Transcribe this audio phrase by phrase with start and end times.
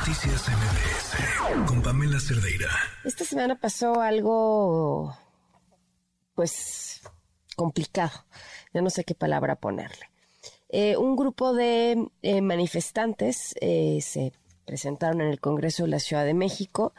[0.00, 2.70] Noticias MBS con Pamela Cerdeira.
[3.04, 5.14] Esta semana pasó algo,
[6.34, 7.02] pues,
[7.54, 8.24] complicado.
[8.72, 10.08] Ya no sé qué palabra ponerle.
[10.70, 14.32] Eh, un grupo de eh, manifestantes eh, se
[14.64, 16.94] presentaron en el Congreso de la Ciudad de México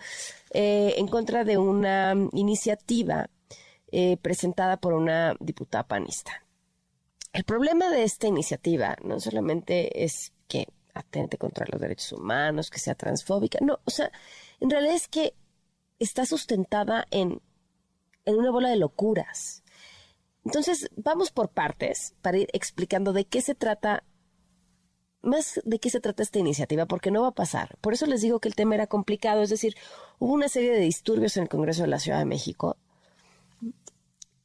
[0.52, 3.30] en contra de una iniciativa
[4.22, 6.46] presentada por una diputada panista.
[7.34, 12.80] El problema de esta iniciativa no solamente es que atente contra los derechos humanos, que
[12.80, 13.60] sea transfóbica.
[13.62, 14.12] No, o sea,
[14.60, 15.34] en realidad es que
[16.00, 17.42] está sustentada en,
[18.26, 19.64] en una bola de locuras.
[20.44, 24.04] Entonces, vamos por partes para ir explicando de qué se trata,
[25.22, 27.78] más de qué se trata esta iniciativa, porque no va a pasar.
[27.82, 29.76] Por eso les digo que el tema era complicado, es decir,
[30.18, 32.78] hubo una serie de disturbios en el Congreso de la Ciudad de México.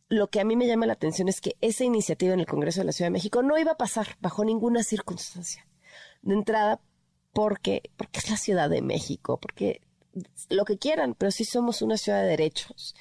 [0.09, 2.81] Lo que a mí me llama la atención es que esa iniciativa en el Congreso
[2.81, 5.67] de la Ciudad de México no iba a pasar bajo ninguna circunstancia
[6.27, 6.81] de entrada
[7.33, 9.81] porque, porque es la Ciudad de México, porque
[10.51, 12.95] lo que quieran, pero sí somos una ciudad de derechos.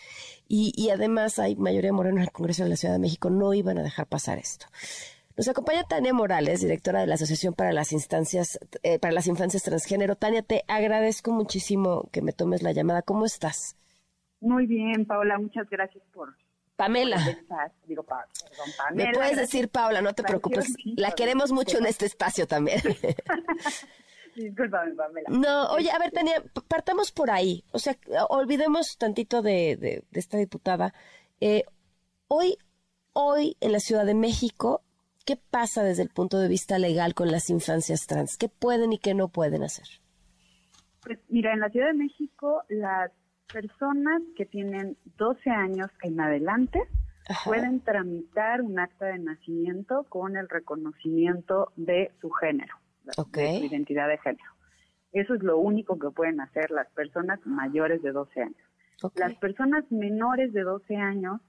[0.47, 3.53] Y, y además hay mayoría morena en el Congreso de la Ciudad de México, no
[3.53, 4.67] iban a dejar pasar esto.
[5.37, 9.63] Nos acompaña Tania Morales, directora de la Asociación para las Instancias, eh, para las Infancias
[9.63, 10.15] Transgénero.
[10.15, 13.01] Tania, te agradezco muchísimo que me tomes la llamada.
[13.01, 13.75] ¿Cómo estás?
[14.39, 16.35] Muy bien, Paola, muchas gracias por,
[16.75, 17.17] Pamela.
[18.93, 20.73] Me puedes decir Paula, no te preocupes.
[20.97, 22.81] La queremos mucho en este espacio también.
[24.35, 25.29] Disculpame, Pamela.
[25.29, 27.63] No, oye, a ver, este, Tania, partamos por ahí.
[27.71, 27.95] O sea,
[28.29, 30.93] olvidemos tantito de, de, esta diputada.
[31.39, 31.63] Eh,
[32.27, 32.57] hoy,
[33.13, 34.81] hoy en la Ciudad de México,
[35.25, 38.35] ¿qué pasa desde el punto de vista legal con las infancias trans?
[38.35, 39.87] ¿Qué pueden y qué no pueden hacer?
[41.01, 43.11] Pues mira, en la Ciudad de México las
[43.51, 46.81] personas que tienen 12 años en adelante
[47.43, 54.07] pueden tramitar un acta de nacimiento con el reconocimiento de su género, de su identidad
[54.07, 54.51] de género.
[55.11, 58.57] Eso es lo único que pueden hacer las personas mayores de 12 años.
[59.15, 61.41] Las personas menores de 12 años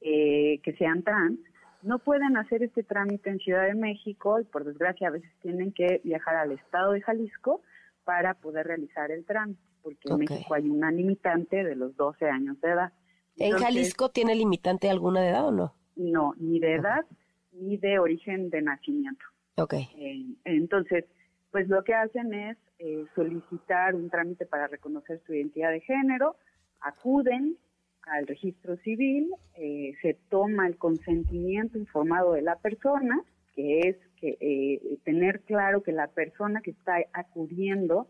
[0.00, 1.38] eh, que sean trans
[1.82, 5.72] no pueden hacer este trámite en Ciudad de México y por desgracia a veces tienen
[5.72, 7.60] que viajar al estado de Jalisco
[8.04, 12.60] para poder realizar el trámite porque en México hay una limitante de los 12 años
[12.60, 12.92] de edad.
[13.36, 15.74] ¿En Jalisco tiene limitante alguna de edad o no?
[15.94, 17.04] No, ni de edad
[17.52, 19.24] ni de origen de nacimiento.
[19.56, 19.74] Ok.
[19.74, 21.04] Eh, entonces,
[21.50, 26.36] pues lo que hacen es eh, solicitar un trámite para reconocer su identidad de género,
[26.80, 27.56] acuden
[28.02, 33.22] al registro civil, eh, se toma el consentimiento informado de la persona,
[33.54, 38.08] que es que tener claro que la persona que está acudiendo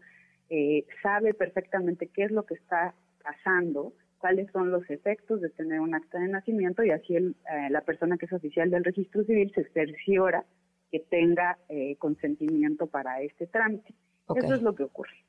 [0.56, 2.94] eh, sabe perfectamente qué es lo que está
[3.24, 7.70] pasando, cuáles son los efectos de tener un acta de nacimiento y así el, eh,
[7.70, 10.44] la persona que es oficial del registro civil se cerciora
[10.92, 13.94] que tenga eh, consentimiento para este trámite.
[14.32, 15.24] Eso es lo que ocurre.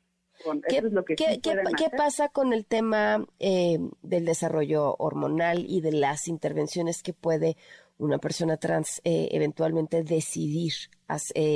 [0.67, 5.93] ¿Qué, es lo que ¿qué, ¿qué, pasa con el tema del desarrollo hormonal y de
[5.93, 7.57] las intervenciones que puede
[7.97, 10.73] una persona trans eventualmente decidir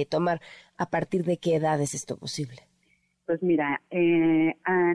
[0.10, 0.42] tomar?
[0.78, 2.69] ¿A partir de qué edad es esto posible?
[3.30, 4.92] Pues mira, eh, a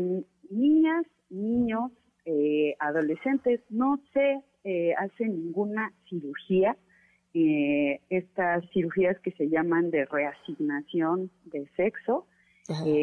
[0.50, 1.92] niñas, niños,
[2.24, 6.76] eh, adolescentes no se eh, hace ninguna cirugía.
[7.32, 12.26] Eh, estas cirugías que se llaman de reasignación de sexo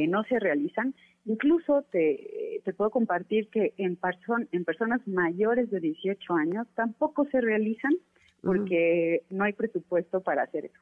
[0.10, 0.94] no se realizan.
[1.24, 3.98] Incluso te, te puedo compartir que en,
[4.52, 7.94] en personas mayores de 18 años tampoco se realizan
[8.42, 10.82] porque no hay presupuesto para hacer eso.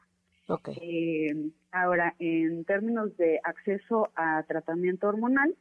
[0.80, 5.54] Eh, ahora, en términos de acceso a tratamiento hormonal,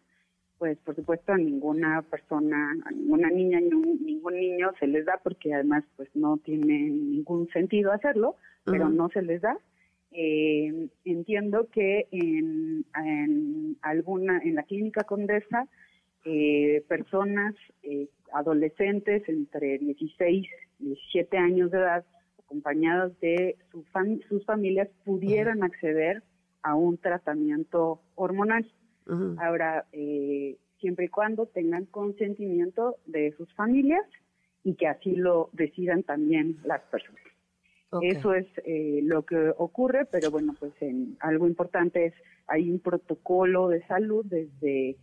[0.58, 5.20] pues por supuesto a ninguna persona, a ninguna niña, ningún, ningún niño se les da
[5.24, 8.36] porque además pues no tiene ningún sentido hacerlo,
[8.66, 9.58] pero no se les da.
[10.12, 15.68] Eh, entiendo que en, en, alguna, en la clínica Condesa,
[16.26, 20.48] eh, personas, eh, adolescentes entre 16
[20.80, 22.06] y 17 años de edad,
[22.50, 26.24] acompañados de sus familias pudieran acceder
[26.64, 28.66] a un tratamiento hormonal.
[29.40, 34.06] Ahora, eh, siempre y cuando tengan consentimiento de sus familias
[34.64, 37.22] y que así lo decidan también las personas.
[38.04, 42.14] Eso es eh, lo que ocurre, pero bueno, pues en, algo importante es,
[42.48, 44.96] hay un protocolo de salud desde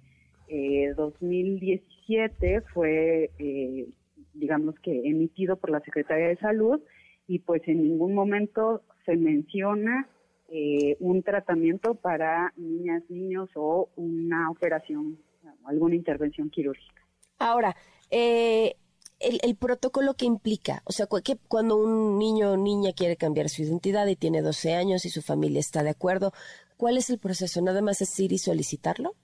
[0.46, 3.88] eh, 2017, fue, eh,
[4.34, 6.81] digamos que, emitido por la Secretaría de Salud
[7.26, 10.08] y pues en ningún momento se menciona
[10.49, 15.19] eh, un tratamiento para niñas, niños o una operación,
[15.64, 17.02] alguna intervención quirúrgica.
[17.38, 17.76] Ahora,
[18.11, 18.76] eh,
[19.19, 23.62] el, protocolo que implica, o sea, que cuando un niño o niña quiere cambiar su
[23.62, 26.32] identidad y tiene 12 años y su familia está de acuerdo,
[26.76, 27.62] ¿Cuál es el proceso?
[27.62, 29.14] ¿Nada más es ir y solicitarlo?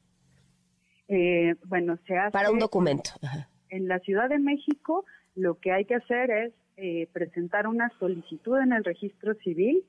[1.09, 2.33] Eh, bueno, se hace...
[2.33, 3.11] Para un documento.
[3.69, 5.05] En la Ciudad de México
[5.35, 9.85] lo que hay que hacer es eh, presentar una solicitud en el registro civil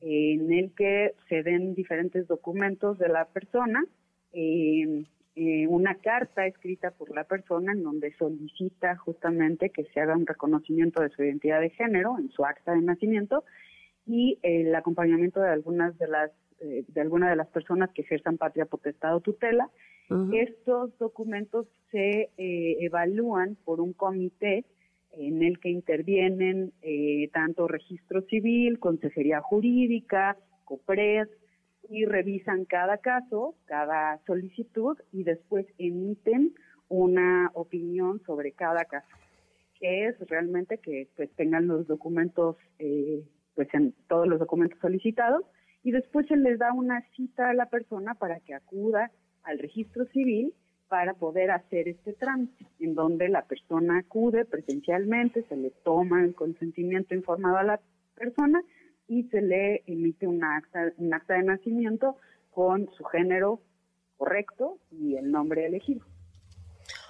[0.00, 3.84] en el que se den diferentes documentos de la persona,
[4.32, 5.04] eh,
[5.36, 10.26] eh, una carta escrita por la persona en donde solicita justamente que se haga un
[10.26, 13.44] reconocimiento de su identidad de género en su acta de nacimiento
[14.06, 16.30] y el acompañamiento de algunas de las
[16.60, 19.68] de alguna de las personas que ejerzan patria potestad o tutela.
[20.32, 24.64] Estos documentos se evalúan por un comité
[25.16, 31.28] en el que intervienen eh, tanto registro civil, consejería jurídica, COPRES,
[31.88, 36.54] y revisan cada caso, cada solicitud y después emiten
[36.88, 39.16] una opinión sobre cada caso,
[39.78, 43.22] que es realmente que pues, tengan los documentos, eh,
[43.54, 45.44] pues en todos los documentos solicitados
[45.82, 49.10] y después se les da una cita a la persona para que acuda
[49.42, 50.54] al registro civil
[50.88, 56.34] para poder hacer este trámite, en donde la persona acude presencialmente, se le toma el
[56.34, 57.80] consentimiento informado a la
[58.14, 58.62] persona
[59.08, 62.16] y se le emite un acta, un acta de nacimiento
[62.50, 63.60] con su género
[64.16, 66.04] correcto y el nombre elegido.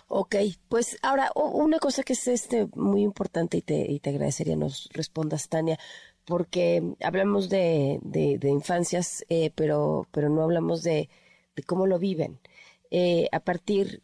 [0.08, 0.36] Ok,
[0.68, 4.88] pues ahora una cosa que es este muy importante y te, y te agradecería nos
[4.92, 5.78] respondas, Tania,
[6.24, 11.08] porque hablamos de, de, infancias, eh, pero, pero no hablamos de,
[11.56, 12.38] de cómo lo viven.
[12.96, 14.02] Eh, a partir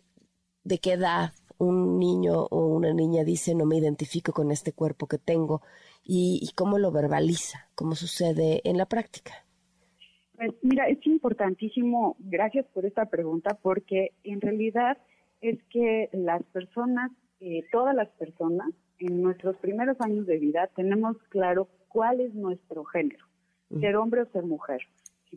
[0.65, 5.07] de qué edad un niño o una niña dice no me identifico con este cuerpo
[5.07, 5.63] que tengo
[6.03, 9.31] y, cómo lo verbaliza, cómo sucede en la práctica.
[10.35, 14.99] Pues mira, es importantísimo, gracias por esta pregunta, porque en realidad
[15.41, 21.17] es que las personas, eh, todas las personas, en nuestros primeros años de vida tenemos
[21.29, 23.25] claro cuál es nuestro género,
[23.79, 24.81] ser hombre o ser mujer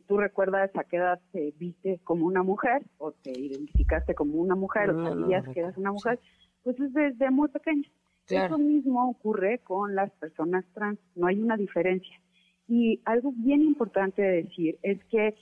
[0.07, 4.55] tú recuerdas a qué edad te viste como una mujer o te identificaste como una
[4.55, 6.19] mujer o sabías que eras una mujer,
[6.63, 7.89] pues es desde muy pequeño.
[8.27, 12.19] Eso mismo ocurre con las personas trans, no hay una diferencia.
[12.67, 15.35] Y algo bien importante de decir es que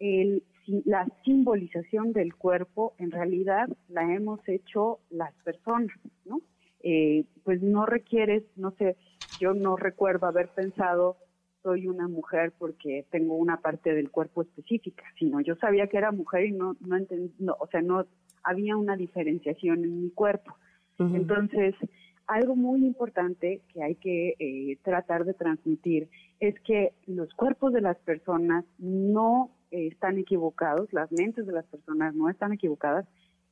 [0.00, 0.42] el,
[0.84, 6.40] la simbolización del cuerpo en realidad la hemos hecho las personas, ¿no?
[6.82, 8.96] Eh, pues no requieres, no sé,
[9.38, 11.16] yo no recuerdo haber pensado
[11.64, 16.12] soy una mujer porque tengo una parte del cuerpo específica, sino yo sabía que era
[16.12, 18.06] mujer y no, no entendí, o sea, no
[18.42, 20.54] había una diferenciación en mi cuerpo.
[20.98, 21.74] Entonces,
[22.28, 26.08] algo muy importante que hay que eh, tratar de transmitir
[26.38, 31.66] es que los cuerpos de las personas no eh, están equivocados, las mentes de las
[31.66, 33.06] personas no están equivocadas,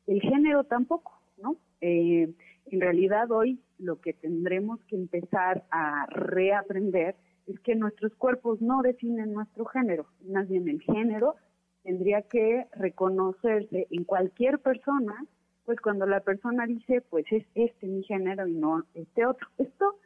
[0.07, 1.57] el género tampoco, ¿no?
[1.81, 2.33] Eh,
[2.67, 8.83] en realidad hoy lo que tendremos que empezar a reaprender es que nuestros cuerpos no
[8.83, 11.37] definen nuestro género, más bien el género
[11.83, 15.25] tendría que reconocerse en cualquier persona,
[15.65, 19.49] pues cuando la persona dice, pues es este mi género y no este otro.
[19.59, 19.97] Esto,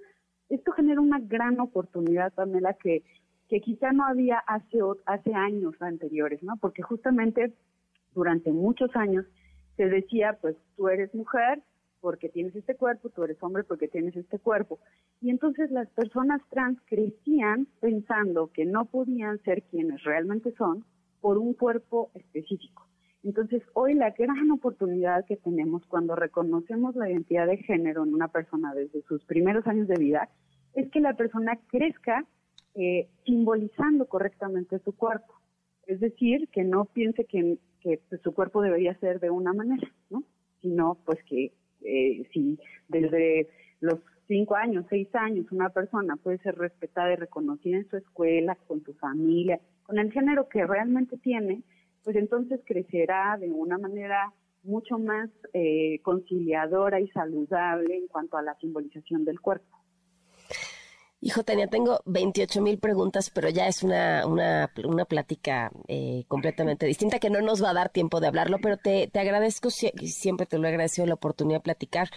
[0.49, 3.03] esto genera una gran oportunidad, Pamela, que,
[3.49, 6.57] que quizá no había hace, hace años anteriores, ¿no?
[6.57, 7.53] Porque justamente
[8.15, 9.27] durante muchos años
[9.77, 11.63] se decía, pues tú eres mujer,
[12.07, 14.79] porque tienes este cuerpo, tú eres hombre porque tienes este cuerpo.
[15.21, 20.85] Y entonces las personas trans crecían pensando que no podían ser quienes realmente son
[21.21, 22.87] por un cuerpo específico.
[23.25, 28.29] Entonces, hoy la gran oportunidad que tenemos cuando reconocemos la identidad de género en una
[28.29, 30.29] persona desde sus primeros años de vida
[30.75, 32.25] es que la persona crezca
[32.77, 35.35] eh, simbolizando correctamente su cuerpo.
[35.89, 40.23] Es decir, que no piense que, que su cuerpo debería ser de una manera, ¿no?
[40.63, 41.51] Sino pues que
[41.83, 43.49] eh, si desde
[43.81, 48.57] los cinco años, seis años, una persona puede ser respetada y reconocida en su escuela,
[48.67, 51.63] con su familia, con el género que realmente tiene,
[52.03, 58.43] pues entonces crecerá de una manera mucho más eh, conciliadora y saludable en cuanto a
[58.43, 59.77] la simbolización del cuerpo.
[61.27, 66.87] Hijo Tania, tengo 28 mil preguntas, pero ya es una, una, una plática eh, completamente
[66.87, 70.47] distinta que no nos va a dar tiempo de hablarlo, pero te, te agradezco, siempre
[70.47, 72.11] te lo he agradecido la oportunidad de platicar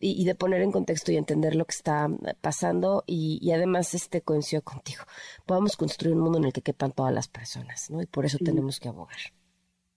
[0.00, 2.08] y, de poner en contexto y entender lo que está
[2.40, 5.04] pasando y, además este coincido contigo.
[5.44, 8.00] Podamos construir un mundo en el que quepan todas las personas, ¿no?
[8.00, 9.18] Y por eso tenemos que abogar.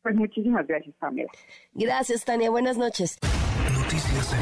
[0.01, 1.29] Pues muchísimas gracias, Pamela.
[1.73, 2.49] Gracias, Tania.
[2.49, 3.17] Buenas noches.
[3.71, 4.35] Noticias